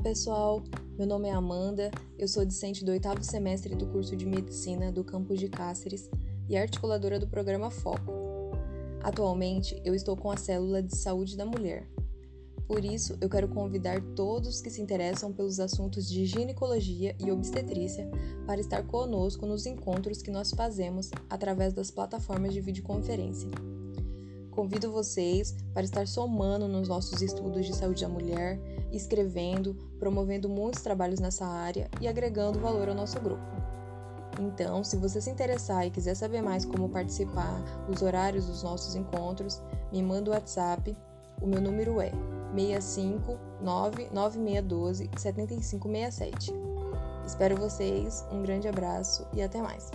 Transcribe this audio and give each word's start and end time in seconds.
pessoal, 0.00 0.62
meu 0.98 1.06
nome 1.06 1.28
é 1.28 1.32
Amanda, 1.32 1.90
eu 2.18 2.26
sou 2.26 2.44
discente 2.44 2.84
do 2.84 2.90
oitavo 2.90 3.22
semestre 3.22 3.74
do 3.74 3.86
curso 3.86 4.16
de 4.16 4.26
Medicina 4.26 4.90
do 4.90 5.04
campus 5.04 5.38
de 5.38 5.48
Cáceres 5.48 6.10
e 6.48 6.56
articuladora 6.56 7.18
do 7.18 7.28
programa 7.28 7.70
Foco. 7.70 8.12
Atualmente, 9.02 9.80
eu 9.84 9.94
estou 9.94 10.16
com 10.16 10.30
a 10.30 10.36
célula 10.36 10.82
de 10.82 10.96
saúde 10.96 11.36
da 11.36 11.46
mulher. 11.46 11.88
Por 12.66 12.84
isso, 12.84 13.16
eu 13.20 13.28
quero 13.28 13.48
convidar 13.48 14.00
todos 14.16 14.60
que 14.60 14.70
se 14.70 14.80
interessam 14.80 15.32
pelos 15.32 15.60
assuntos 15.60 16.08
de 16.08 16.26
ginecologia 16.26 17.14
e 17.20 17.30
obstetrícia 17.30 18.10
para 18.46 18.60
estar 18.60 18.82
conosco 18.86 19.46
nos 19.46 19.64
encontros 19.66 20.22
que 20.22 20.30
nós 20.30 20.50
fazemos 20.50 21.10
através 21.30 21.72
das 21.72 21.90
plataformas 21.90 22.52
de 22.52 22.60
videoconferência. 22.60 23.50
Convido 24.54 24.92
vocês 24.92 25.54
para 25.72 25.82
estar 25.82 26.06
somando 26.06 26.68
nos 26.68 26.88
nossos 26.88 27.20
estudos 27.20 27.66
de 27.66 27.74
saúde 27.74 28.02
da 28.02 28.08
mulher, 28.08 28.60
escrevendo, 28.92 29.74
promovendo 29.98 30.48
muitos 30.48 30.80
trabalhos 30.80 31.18
nessa 31.18 31.44
área 31.44 31.90
e 32.00 32.06
agregando 32.06 32.60
valor 32.60 32.88
ao 32.88 32.94
nosso 32.94 33.18
grupo. 33.18 33.42
Então, 34.40 34.84
se 34.84 34.96
você 34.96 35.20
se 35.20 35.30
interessar 35.30 35.86
e 35.86 35.90
quiser 35.90 36.14
saber 36.14 36.40
mais 36.40 36.64
como 36.64 36.88
participar, 36.88 37.62
os 37.88 38.00
horários 38.00 38.46
dos 38.46 38.62
nossos 38.62 38.94
encontros, 38.94 39.60
me 39.92 40.02
manda 40.02 40.30
o 40.30 40.34
WhatsApp. 40.34 40.96
O 41.42 41.46
meu 41.46 41.60
número 41.60 42.00
é 42.00 42.12
65 42.54 43.36
99612 43.60 45.10
7567. 45.16 46.52
Espero 47.26 47.56
vocês, 47.56 48.24
um 48.30 48.42
grande 48.42 48.68
abraço 48.68 49.26
e 49.32 49.42
até 49.42 49.60
mais! 49.60 49.90